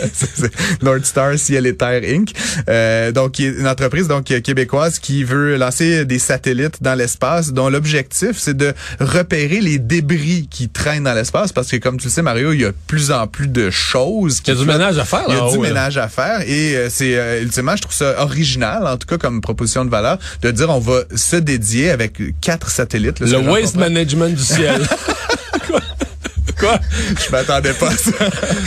North 0.82 1.06
Star 1.06 1.36
Ciel 1.38 1.66
et 1.66 1.76
Terre 1.76 2.03
Inc. 2.12 2.32
Euh, 2.68 3.12
donc, 3.12 3.38
une 3.38 3.66
entreprise 3.66 4.08
donc 4.08 4.24
québécoise 4.24 4.98
qui 4.98 5.24
veut 5.24 5.56
lancer 5.56 6.04
des 6.04 6.18
satellites 6.18 6.82
dans 6.82 6.94
l'espace, 6.94 7.52
dont 7.52 7.68
l'objectif 7.68 8.32
c'est 8.38 8.56
de 8.56 8.72
repérer 9.00 9.60
les 9.60 9.78
débris 9.78 10.48
qui 10.50 10.68
traînent 10.68 11.04
dans 11.04 11.14
l'espace, 11.14 11.52
parce 11.52 11.68
que 11.68 11.76
comme 11.76 11.98
tu 11.98 12.06
le 12.06 12.10
sais, 12.10 12.22
Mario, 12.22 12.52
il 12.52 12.60
y 12.60 12.64
a 12.64 12.72
plus 12.86 13.10
en 13.10 13.26
plus 13.26 13.48
de 13.48 13.70
choses. 13.70 14.40
Il 14.46 14.54
y 14.54 14.56
a 14.56 14.60
du 14.60 14.66
ménage 14.66 14.98
à 14.98 15.04
faire. 15.04 15.24
Il 15.28 15.34
y 15.34 15.36
a 15.36 15.50
du 15.50 15.56
haut, 15.56 15.60
ménage 15.60 15.96
à 15.96 16.08
faire, 16.08 16.40
et 16.46 16.76
euh, 16.76 16.88
c'est 16.90 17.16
euh, 17.16 17.42
ultimement, 17.42 17.76
je 17.76 17.82
trouve 17.82 17.94
ça 17.94 18.22
original, 18.22 18.86
en 18.86 18.96
tout 18.96 19.06
cas 19.06 19.18
comme 19.18 19.40
proposition 19.40 19.84
de 19.84 19.90
valeur, 19.90 20.18
de 20.42 20.50
dire 20.50 20.70
on 20.70 20.80
va 20.80 21.02
se 21.14 21.36
dédier 21.36 21.90
avec 21.90 22.20
quatre 22.40 22.70
satellites. 22.70 23.20
Là, 23.20 23.26
le 23.26 23.50
waste 23.50 23.76
management 23.76 24.34
du 24.34 24.42
ciel. 24.42 24.82
Quoi? 26.58 26.78
Je 27.24 27.30
m'attendais 27.30 27.72
pas 27.72 27.88
à 27.88 27.96
ça. 27.96 28.10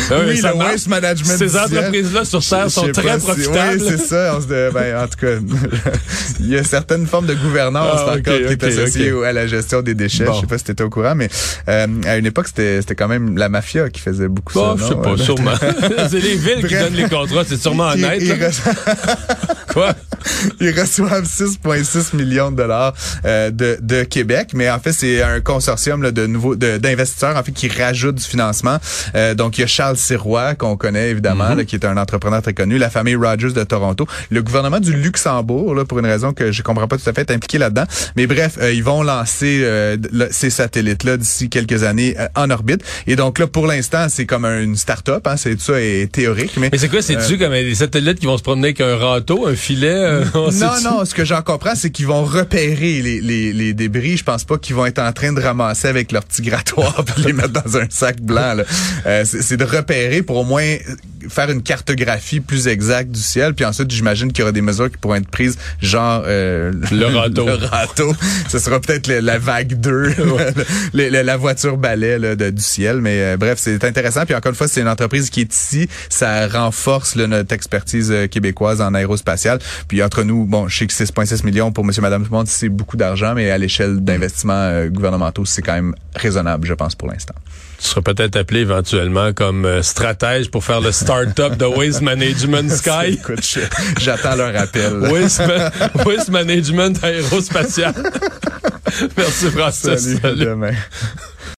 Ben 0.10 0.26
oui, 0.28 0.42
le 0.42 0.56
waste 0.56 0.88
management. 0.88 1.38
Ces 1.38 1.58
entreprises-là 1.58 2.26
sur 2.26 2.44
Terre 2.44 2.70
sont 2.70 2.92
très 2.92 3.18
profitables. 3.18 3.82
oui, 3.82 3.88
c'est 3.90 3.98
ça. 3.98 4.36
On 4.38 4.42
se, 4.42 4.48
ben, 4.48 5.04
en 5.04 5.08
tout 5.08 5.18
cas, 5.20 5.36
il 6.40 6.50
y 6.50 6.58
a 6.58 6.64
certaines 6.64 7.08
formes 7.08 7.26
de 7.26 7.34
gouvernance 7.34 8.00
ah, 8.00 8.16
encore 8.18 8.34
okay, 8.34 8.46
qui 8.46 8.52
est 8.54 8.64
associée 8.64 9.12
okay. 9.12 9.28
à 9.28 9.34
la 9.34 9.48
gestion 9.48 9.82
des 9.82 9.96
déchets. 9.96 10.26
Bon. 10.26 10.34
Je 10.34 10.42
sais 10.42 10.48
pas 10.48 10.58
si 10.58 10.66
tu 10.66 10.72
étais 10.72 10.84
au 10.84 10.90
courant, 10.90 11.16
mais 11.16 11.30
euh, 11.68 11.88
à 12.06 12.18
une 12.18 12.26
époque, 12.26 12.48
c'était 12.48 12.96
quand 12.96 13.08
même 13.08 13.38
la 13.38 13.50
mafia 13.50 13.90
qui 13.90 14.02
faisait 14.02 14.28
beaucoup 14.28 14.54
ça. 14.54 14.76
Je 14.78 14.86
sais 14.86 14.96
pas, 14.96 15.18
sûrement. 15.18 15.56
c'est 16.10 16.20
les 16.20 16.36
villes 16.36 16.68
qui 16.68 16.76
donnent 16.76 16.94
les 16.94 17.10
contrats, 17.10 17.44
c'est 17.48 17.60
sûrement 17.60 17.90
honnête. 17.90 18.24
Quoi? 19.74 19.94
Ils 20.60 20.78
reçoivent 20.80 21.26
6,6 21.26 22.16
millions 22.16 22.52
de 22.52 22.58
dollars 22.58 22.94
euh, 23.26 23.52
de, 23.52 23.78
de 23.82 24.04
Québec, 24.04 24.52
mais 24.54 24.70
en 24.70 24.80
fait 24.80 24.92
c'est 24.92 25.22
un 25.22 25.40
consortium 25.42 26.02
d'investisseurs 26.12 27.38
en 27.38 27.44
fait 27.44 27.52
qui 27.52 27.68
rajoutent 27.88 28.16
du 28.16 28.24
financement. 28.24 28.78
Euh, 29.16 29.34
donc 29.34 29.58
il 29.58 29.62
y 29.62 29.64
a 29.64 29.68
Charles 29.68 29.98
Sirois 29.98 30.56
qu'on 30.56 30.76
connaît 30.78 31.10
évidemment, 31.10 31.54
là, 31.56 31.64
qui 31.64 31.76
est 31.76 31.86
un 31.86 31.98
entrepreneur 31.98 32.42
très 32.42 32.54
connu, 32.54 32.78
la 32.78 32.90
famille 32.90 33.16
Rogers 33.16 33.54
de 33.54 33.64
Toronto, 33.64 34.08
le 34.30 34.42
gouvernement 34.44 34.80
du 34.80 34.94
Luxembourg 34.94 35.74
là, 35.76 35.86
pour 35.86 36.00
une 36.00 36.06
raison 36.06 36.34
que 36.34 36.52
je 36.52 36.62
comprends 36.64 36.88
pas 36.88 36.98
tout 36.98 37.10
à 37.10 37.14
fait 37.14 37.30
est 37.30 37.34
impliqué 37.34 37.58
là-dedans. 37.58 37.86
Mais 38.16 38.28
bref, 38.28 38.58
euh, 38.62 38.72
ils 38.74 38.84
vont 38.84 39.04
lancer 39.04 39.62
euh, 39.64 39.98
le- 40.12 40.28
ces 40.32 40.50
satellites 40.50 41.04
là 41.04 41.18
d'ici 41.18 41.50
quelques 41.50 41.84
années 41.84 42.16
euh, 42.20 42.28
en 42.36 42.50
orbite. 42.50 42.82
Et 43.08 43.16
donc 43.16 43.40
là 43.40 43.48
pour 43.48 43.68
l'instant 43.68 44.08
c'est 44.10 44.26
comme 44.26 44.46
une 44.46 44.76
start-up, 44.76 45.26
hein, 45.28 45.36
c'est 45.38 45.56
tout 45.56 45.62
ça 45.64 45.82
est 45.82 46.12
théorique, 46.12 46.54
mais 46.58 46.70
Mais 46.72 46.78
c'est 46.78 46.90
quoi, 46.90 47.02
c'est-tu 47.02 47.38
comme 47.38 47.54
des 47.54 47.76
satellites 47.76 48.20
qui 48.20 48.26
vont 48.26 48.38
se 48.38 48.44
promener 48.44 48.68
avec 48.70 48.82
un 48.82 48.96
râteau, 48.98 49.48
un 49.48 49.56
filet? 49.56 50.22
on 50.34 50.52
Non, 50.52 50.82
non, 50.84 51.06
ce 51.06 51.14
que 51.14 51.26
j'en 51.26 51.42
comprends, 51.42 51.76
c'est 51.76 51.90
qu'ils 51.92 52.08
vont 52.08 52.24
repérer 52.24 53.02
les, 53.02 53.22
les, 53.22 53.54
les 53.54 53.74
débris. 53.74 54.18
Je 54.18 54.24
pense 54.24 54.44
pas 54.44 54.58
qu'ils 54.58 54.76
vont 54.76 54.86
être 54.86 55.00
en 55.00 55.12
train 55.14 55.32
de 55.34 55.42
ramasser 55.42 55.88
avec 55.88 56.12
leur 56.12 56.24
petit 56.24 56.42
grattoir 56.42 57.04
puis 57.06 57.24
les 57.26 57.34
mettre 57.34 57.50
dans 57.54 57.67
un 57.76 57.88
sac 57.90 58.22
blanc. 58.22 58.58
Euh, 59.06 59.26
c'est 59.26 59.58
de 59.58 59.66
repérer 59.66 60.22
pour 60.22 60.38
au 60.38 60.44
moins 60.44 60.78
faire 61.30 61.50
une 61.50 61.62
cartographie 61.64 62.40
plus 62.40 62.68
exacte 62.68 63.12
du 63.12 63.20
ciel. 63.20 63.54
Puis 63.54 63.66
ensuite, 63.66 63.92
j'imagine 63.92 64.32
qu'il 64.32 64.40
y 64.40 64.44
aura 64.44 64.52
des 64.52 64.62
mesures 64.62 64.90
qui 64.92 64.98
pourront 64.98 65.16
être 65.16 65.30
prises, 65.30 65.58
genre 65.82 66.24
euh, 66.26 66.72
Le 66.92 67.06
râteau. 67.06 67.46
le 67.48 67.54
râteau. 67.54 68.14
Ce 68.50 68.60
sera 68.60 68.80
peut-être 68.80 69.08
la 69.08 69.38
vague 69.40 69.74
2, 69.80 69.92
le- 70.94 71.10
le- 71.10 71.22
la 71.22 71.38
voiture 71.38 71.78
balai 71.78 72.18
là, 72.20 72.36
de- 72.36 72.50
du 72.50 72.62
ciel. 72.62 73.02
Mais 73.02 73.22
euh, 73.22 73.38
bref, 73.38 73.58
c'est 73.60 73.84
intéressant. 73.84 74.26
Puis 74.26 74.36
encore 74.36 74.50
une 74.52 74.56
fois, 74.56 74.68
c'est 74.68 74.82
une 74.82 74.88
entreprise 74.88 75.30
qui 75.30 75.42
est 75.42 75.54
ici. 75.54 75.88
Ça 76.10 76.48
renforce 76.48 77.16
là, 77.16 77.28
notre 77.28 77.54
expertise 77.54 78.12
euh, 78.12 78.28
québécoise 78.28 78.82
en 78.82 78.94
aérospatial. 78.94 79.60
Puis 79.88 80.02
entre 80.04 80.24
nous, 80.24 80.46
bon, 80.46 80.68
je 80.68 80.78
sais 80.78 80.88
que 80.88 80.94
6,6 80.94 81.46
millions 81.46 81.72
pour 81.72 81.84
Monsieur, 81.86 82.02
Madame, 82.02 82.24
tout 82.24 82.32
le 82.32 82.38
monde, 82.38 82.48
c'est 82.48 82.70
beaucoup 82.70 82.98
d'argent, 82.98 83.34
mais 83.36 83.50
à 83.52 83.58
l'échelle 83.58 84.00
d'investissements 84.04 84.54
euh, 84.54 84.88
gouvernementaux, 84.90 85.46
c'est 85.46 85.62
quand 85.62 85.74
même 85.74 85.96
raisonnable, 86.16 86.68
je 86.68 86.74
pense, 86.74 86.96
pour 86.96 87.08
l'instant. 87.10 87.36
Tu 87.80 87.88
seras 87.88 88.02
peut-être 88.02 88.36
appelé 88.36 88.62
éventuellement 88.62 89.34
comme 89.34 89.66
euh, 89.66 89.84
stratège 89.84 90.50
pour 90.50 90.64
faire 90.64 90.82
le 90.82 90.92
start-up 90.92 91.58
de 91.58 91.66
Waste 91.66 92.02
Management 92.02 92.70
Sky. 92.76 93.14
Écoute, 93.20 93.40
j'attends 94.00 94.36
leur 94.36 94.56
appel. 94.60 94.94
Waste, 95.12 95.42
Ma- 95.46 96.04
Waste 96.04 96.30
Management 96.30 97.04
aérospatial. 97.04 97.94
Merci 99.18 99.52
Francis. 99.52 100.20
Salut. 100.22 100.46
demain. 100.46 100.72